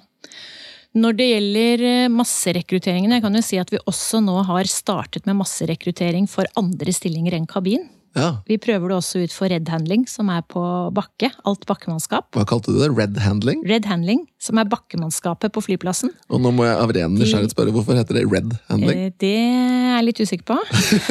[0.99, 5.27] Når det gjelder eh, masserekrutteringen, jeg kan jo si at vi også nå har startet
[5.29, 7.87] med masserekruttering for andre stillinger enn kabin.
[8.17, 10.61] Ja, Vi prøver det også ut for red handling, som er på
[10.95, 11.29] bakke.
[11.47, 12.27] Alt bakkemannskap.
[12.35, 12.89] Hva kalte du det?
[12.97, 13.61] Red handling?
[13.69, 16.11] Red handling, som er bakkemannskapet på flyplassen.
[16.29, 19.05] Og nå må jeg av ren nysgjerrighet spørre, hvorfor heter det red handling?
[19.07, 20.59] Eh, Det er jeg litt usikker på.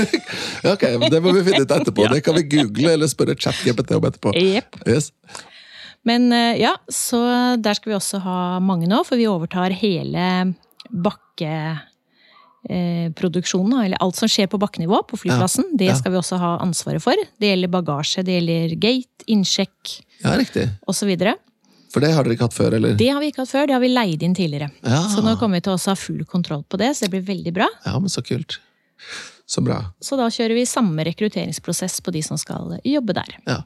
[0.73, 2.09] Ok, Det må vi finne ut etterpå.
[2.13, 4.35] Det kan vi google eller spørre ChatGPT om etterpå.
[4.35, 4.81] Yep.
[4.91, 5.11] Yes.
[6.07, 7.21] Men eh, ja, så
[7.59, 10.55] der skal vi også ha mange nå, for vi overtar hele
[12.67, 15.65] bakkeproduksjonen, eller alt som skjer på bakkenivå på flyplassen.
[15.77, 15.95] Det ja.
[15.95, 17.15] skal vi også ha ansvaret for.
[17.39, 20.35] Det gjelder bagasje, det gjelder gate, innsjekk Ja,
[20.87, 21.15] osv.
[21.89, 22.93] For det har dere ikke hatt før, eller?
[22.93, 24.69] Det har vi ikke hatt før, det har vi leid inn tidligere.
[24.83, 25.07] Ja.
[25.09, 27.53] Så nå kommer vi til å ha full kontroll på det, så det blir veldig
[27.55, 27.69] bra.
[27.85, 28.59] Ja, men så kult.
[29.49, 29.79] Så bra.
[30.03, 33.39] Så da kjører vi samme rekrutteringsprosess på de som skal jobbe der.
[33.49, 33.63] Ja.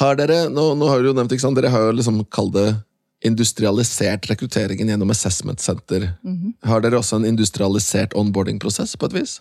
[0.00, 2.54] Har dere, nå, nå har dere jo nevnt, ikke sant, dere har jo liksom kalt
[2.54, 2.68] det
[3.24, 6.10] industrialisert rekrutteringen gjennom Assessment Center.
[6.64, 9.38] Har dere også en industrialisert onboarding-prosess på et vis?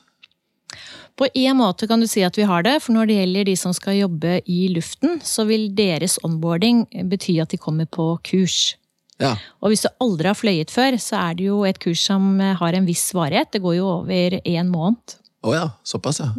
[1.20, 3.58] På en måte kan du si at vi har det, for når det gjelder de
[3.60, 8.74] som skal jobbe i luften, så vil deres onboarding bety at de kommer på kurs.
[9.22, 9.36] Ja.
[9.62, 12.74] Og hvis du aldri har fløyet før, så er det jo et kurs som har
[12.74, 13.52] en viss varighet.
[13.54, 15.20] Det går jo over en måned.
[15.44, 16.30] Å ja, såpass ja.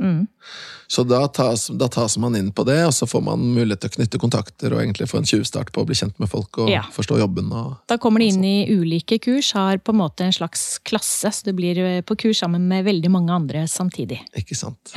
[0.89, 3.91] Så da tas, da tas man inn på det, og så får man mulighet til
[3.91, 6.71] å knytte kontakter og egentlig få en tjuvstart på å bli kjent med folk og
[6.71, 6.83] Ja.
[6.93, 7.51] forstå jobben.
[7.53, 11.29] Og, Da kommer de inn i ulike kurs, har på en måte en slags klasse,
[11.33, 14.21] så du blir på kurs sammen med veldig mange andre samtidig.
[14.37, 14.95] ikke sant?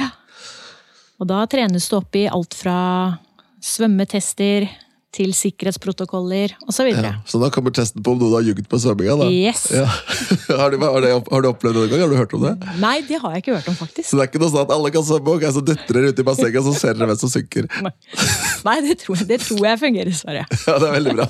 [1.20, 3.17] Og da trenes du opp i alt fra
[3.60, 4.70] svømmetester
[5.17, 6.91] til sikkerhetsprotokoller osv.
[6.93, 7.15] Ja.
[7.25, 9.30] Så da kommer testen på om noen har jugd på svømminga, da.
[9.34, 9.65] Yes.
[9.73, 9.88] Ja.
[10.62, 12.03] har, du, har, du opplevd det noen gang?
[12.06, 12.53] Har du hørt om det?
[12.84, 14.10] Nei, det har jeg ikke hørt om, faktisk.
[14.10, 16.21] Så det er ikke noe sånn at alle kan svømme, ok, så dytter dere ut
[16.21, 17.69] i bassenget, og så ser dere hvem som synker.
[18.67, 20.45] Nei, det tror jeg, det tror jeg fungerer, Sverre.
[20.67, 21.25] Ja, det er veldig bra.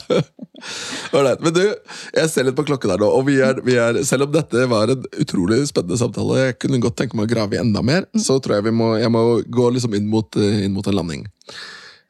[1.14, 1.42] Alright.
[1.46, 1.62] Men du,
[2.18, 4.66] jeg ser litt på klokken her nå, og vi er, vi er, selv om dette
[4.72, 8.08] var en utrolig spennende samtale, jeg kunne godt tenke meg å grave i enda mer,
[8.18, 10.98] så tror jeg vi må, jeg må gå liksom inn mot, eh, inn mot en
[10.98, 11.26] landing.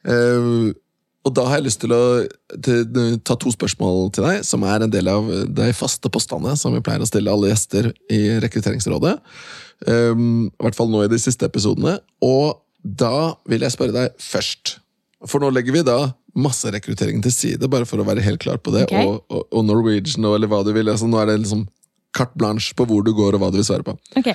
[0.08, 0.48] Eh,
[1.28, 2.02] og da har jeg lyst til å
[2.64, 2.84] til,
[3.26, 6.82] ta to spørsmål til deg, som er en del av de faste postene som vi
[6.84, 9.18] pleier å stille alle gjester i Rekrutteringsrådet.
[9.86, 11.98] Um, I hvert fall nå i de siste episodene.
[12.24, 14.78] Og da vil jeg spørre deg først.
[15.26, 15.98] For nå legger vi da
[16.38, 18.86] masserekrutteringen til side, bare for å være helt klar på det.
[18.88, 19.04] Okay.
[19.04, 20.90] Og, og, og Norwegian og eller hva du vil.
[20.90, 21.66] Altså, nå er det liksom
[22.16, 23.96] carte blanche på hvor du går og hva du vil svare på.
[24.18, 24.32] Ok.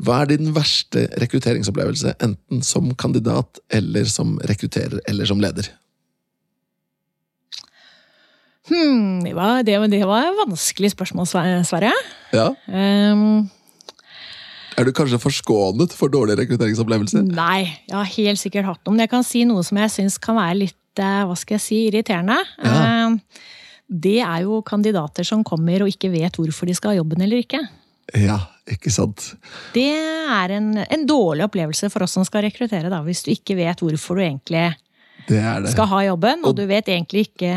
[0.00, 5.68] Hva er din verste rekrutteringsopplevelse, enten som kandidat eller som rekrutterer eller som leder?
[8.70, 11.26] Hmm, det, var, det, det var et vanskelig spørsmål,
[11.66, 11.94] Sverre.
[12.32, 13.48] Ja, Um,
[14.78, 17.24] Er du kanskje forskånet for dårlige rekrutteringsopplevelser?
[17.26, 18.94] nei, jeg har helt sikkert hatt noe.
[18.94, 21.64] Men jeg kan si noe som jeg syns kan være litt eh, hva skal jeg
[21.66, 22.38] si, irriterende.
[22.64, 23.08] Ja.
[23.10, 23.18] Um,
[23.90, 27.42] det er jo kandidater som kommer og ikke vet hvorfor de skal ha jobben eller
[27.42, 27.60] ikke.
[28.18, 28.38] Ja,
[28.70, 29.34] ikke sant?
[29.74, 33.56] Det er en, en dårlig opplevelse for oss som skal rekruttere, da, hvis du ikke
[33.58, 34.64] vet hvorfor du egentlig
[35.28, 35.70] Det det.
[35.74, 37.52] skal ha jobben, og du vet egentlig ikke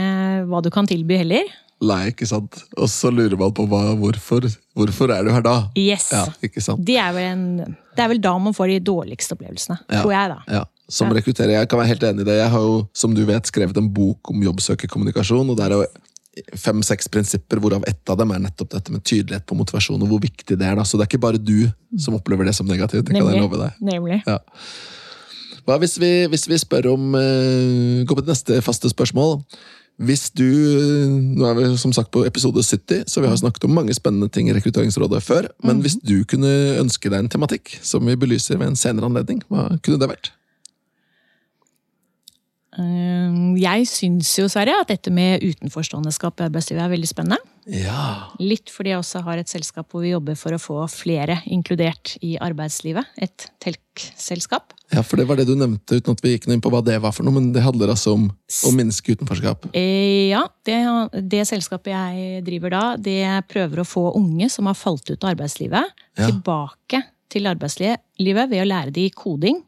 [0.50, 1.48] hva du kan tilby heller.
[1.84, 2.62] Nei, ikke sant?
[2.80, 4.46] Og så lurer man på hva, hvorfor.
[4.78, 5.56] Hvorfor er du her da?
[5.76, 6.12] Yes.
[6.14, 6.22] Ja?
[6.78, 7.44] Det, er vel en,
[7.98, 10.00] det er vel da man får de dårligste opplevelsene, Ja.
[10.02, 10.38] tror jeg, da.
[10.60, 11.58] Ja, som rekrutterer.
[11.58, 12.38] Jeg kan være helt enig i det.
[12.40, 15.86] Jeg har jo, som du vet, skrevet en bok om jobbsøkerkommunikasjon, og der er jo
[16.58, 20.24] fem-seks prinsipper, hvorav ett av dem er nettopp dette med tydelighet på motivasjon, og hvor
[20.24, 20.76] viktig det er.
[20.80, 20.86] da.
[20.88, 21.70] Så det er ikke bare du
[22.00, 23.06] som opplever det som negativt.
[23.06, 23.78] det kan jeg love deg.
[23.84, 24.24] Nemlig.
[24.28, 24.40] Ja.
[25.64, 29.40] Hva hvis vi, hvis vi spør om uh, Gå på det neste faste spørsmål.
[30.04, 30.44] Hvis du
[31.38, 34.28] Nå er vi som sagt på episode 70, så vi har snakket om mange spennende
[34.28, 35.48] ting i Rekrutteringsrådet før.
[35.64, 36.50] Men hvis du kunne
[36.82, 40.34] ønske deg en tematikk som vi belyser ved en senere anledning, hva kunne det vært?
[42.78, 47.38] Eh, Jeg syns jo, Sverre, at dette med utenforståendeskap i arbeidslivet er veldig spennende.
[47.70, 48.30] Ja.
[48.44, 52.18] Litt fordi jeg også har et selskap hvor vi jobber for å få flere inkludert
[52.26, 53.06] i arbeidslivet.
[53.24, 54.74] Et TELK-selskap.
[54.92, 56.98] ja, for det var det du nevnte, uten at vi gikk inn på hva det
[57.02, 57.34] var for noe.
[57.38, 58.28] Men det handler altså om
[58.68, 59.70] å minske utenforskap.
[59.74, 60.78] Eh, Ja, det,
[61.30, 65.34] det selskapet jeg driver da, det prøver å få unge som har falt ut av
[65.36, 65.86] arbeidslivet,
[66.18, 66.28] Ja.
[66.28, 69.64] tilbake til arbeidslivet ved å lære de koding.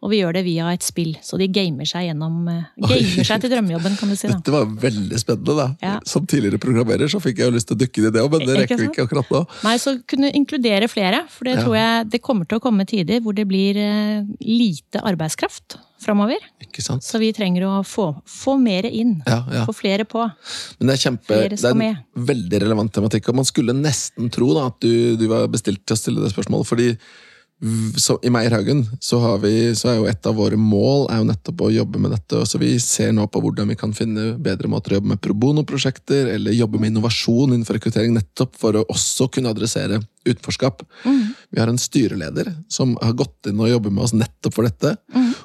[0.00, 3.42] Og vi gjør det via et spill, så de gamer seg gjennom eh, Gamer seg
[3.42, 4.30] til drømmejobben, kan du si.
[4.30, 4.38] da.
[4.38, 5.56] Dette var veldig spennende.
[5.58, 5.66] da.
[5.84, 5.98] Ja.
[6.08, 8.32] Som tidligere programmerer så fikk jeg jo lyst til å dykke inn i det òg,
[8.32, 9.42] men det rekker vi ikke akkurat nå.
[9.66, 11.66] Nei, så kunne inkludere flere, for det Ja.
[11.66, 16.40] tror jeg det kommer til å komme tider hvor det blir eh, lite arbeidskraft framover.
[16.64, 17.04] Ikke sant?
[17.04, 19.18] Så vi trenger å få, få mer inn.
[19.28, 19.66] Ja, ja.
[19.68, 20.24] Få flere på.
[20.80, 22.00] Men det er kjempe, det er en med.
[22.16, 25.92] veldig relevant tematikk, og man skulle nesten tro da, at du, du var bestilt til
[25.98, 26.94] å stille det spørsmålet, fordi
[28.00, 31.26] så, i Meierhaugen så, har vi, så er jo et av våre mål er jo
[31.28, 34.70] nettopp å jobbe med dette, så vi ser nå på hvordan vi kan finne bedre
[34.72, 38.86] måter å jobbe med pro bono-prosjekter, eller jobbe med innovasjon innenfor rekruttering, nettopp for å
[38.88, 40.82] også kunne adressere utenforskap.
[41.50, 44.96] Vi har en styreleder som har gått inn og jobber med oss nettopp for dette,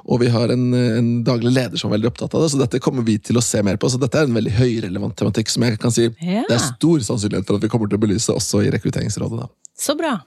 [0.05, 2.79] og vi har en, en daglig leder som er veldig opptatt av det, så dette
[2.83, 3.91] kommer vi til å se mer på.
[3.91, 6.43] Så dette er en veldig høyrelevant tematikk som jeg kan si Ja.
[6.47, 9.39] det er stor sannsynlighet for at vi kommer til å belyse også i Rekrutteringsrådet.
[9.43, 9.49] da.
[9.75, 10.19] Så bra.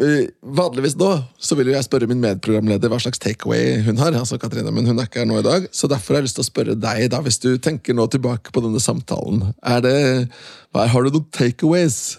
[0.00, 4.16] Eh, Vanligvis nå så vil jeg spørre min medprogramleder hva slags takeaway hun har.
[4.16, 6.38] altså Katrine, Men hun er ikke her nå i dag, så derfor har jeg lyst
[6.40, 9.52] til å spørre deg, da, hvis du tenker nå tilbake på denne samtalen.
[9.62, 10.28] Er det,
[10.72, 12.18] Har du noen takeaways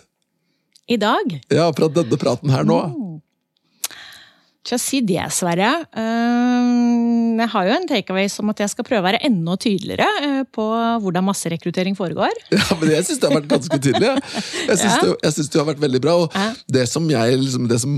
[0.88, 3.01] I dag ja, fra denne praten her nå?
[4.62, 5.72] Å si det, Sverre.
[7.42, 10.42] Jeg har jo en takeaway som at jeg skal prøve å være enda tydeligere øh,
[10.54, 10.66] på
[11.02, 12.36] hvordan masserekruttering foregår.
[12.54, 14.12] Ja, men Jeg syns det har vært ganske tydelig.
[14.12, 14.18] ja.
[14.70, 15.16] Jeg syns Ja.
[15.18, 16.14] det, det har vært veldig bra.
[16.26, 16.52] og Ja.
[16.78, 17.96] det som jeg liksom, det, som,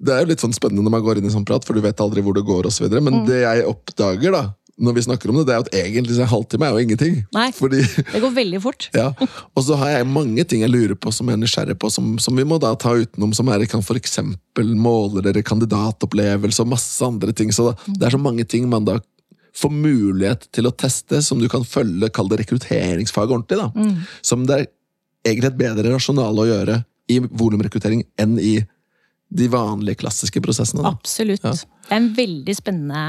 [0.00, 1.84] det er jo litt sånn spennende når man går inn i sånn prat, for du
[1.84, 3.26] vet aldri hvor det går, videre, Men Mm.
[3.28, 4.42] det jeg oppdager da,
[4.76, 7.14] når vi snakker om det, det er at egentlig så en halvtime er jo ingenting.
[7.32, 7.46] Nei.
[7.56, 8.88] Fordi Det går veldig fort.
[8.96, 11.90] Ja, og så har jeg mange ting jeg lurer på som jeg er nysgjerrig på,
[11.92, 16.64] som, som vi må da ta utenom, som er kan for eksempel måle dere kandidatopplevelse
[16.64, 17.52] og masse andre ting.
[17.56, 18.98] Så da, det er så mange ting man da
[19.56, 23.88] får mulighet til å teste, som du kan følge, kall det rekrutteringsfag ordentlig, da.
[24.20, 24.66] Som det er
[25.26, 26.80] egentlig et bedre rasjonale å gjøre
[27.12, 28.58] i volumrekruttering enn i
[29.36, 30.84] de vanlige klassiske prosessene.
[30.84, 30.92] Da.
[30.92, 31.42] Absolutt.
[31.42, 31.54] Ja.
[31.56, 33.00] Det er en veldig spennende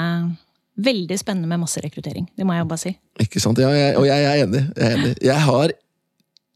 [0.77, 2.27] Veldig spennende med masserekruttering.
[2.37, 2.93] Det må jeg bare si.
[3.23, 3.59] Ikke sant?
[3.61, 4.63] Ja, jeg, og jeg er enig.
[4.75, 5.13] Jeg, er enig.
[5.25, 5.73] jeg har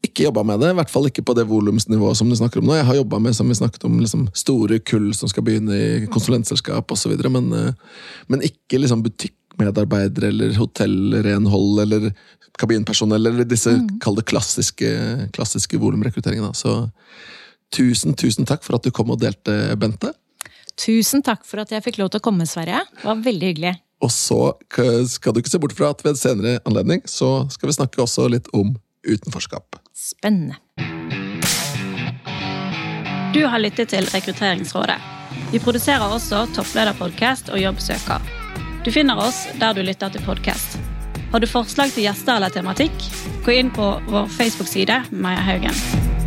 [0.02, 2.68] ikke jobba med det, i hvert fall ikke på det volumsnivået som du snakker om
[2.68, 2.76] nå.
[2.78, 6.06] Jeg har jobba med som vi snakket om, liksom, store kull som skal begynne i
[6.10, 7.98] konsulentselskap osv., men, eh,
[8.32, 12.10] men ikke liksom butikkmedarbeidere eller hotellrenhold eller
[12.58, 14.90] kabinpersonell eller disse kall det klassiske,
[15.34, 16.50] klassiske volumrekrutteringene.
[16.54, 16.90] Så
[17.72, 20.12] tusen, tusen takk for at du kom og delte, Bente.
[20.78, 22.82] Tusen takk for at jeg fikk lov til å komme, Sverre.
[22.98, 23.74] Det var veldig hyggelig.
[24.02, 24.40] Og så
[25.08, 28.02] skal du ikke se bort fra at ved en senere anledning så skal vi snakke
[28.02, 28.74] også litt om
[29.06, 29.78] utenforskap.
[29.94, 30.58] Spennende.
[33.32, 34.98] Du har lyttet til Rekrutteringsrådet.
[35.52, 38.20] Vi produserer også Topplederpodkast og Jobbsøker.
[38.84, 40.78] Du finner oss der du lytter til podkast.
[41.32, 43.06] Har du forslag til gjester eller tematikk,
[43.46, 46.21] gå inn på vår Facebook-side Maja Haugen.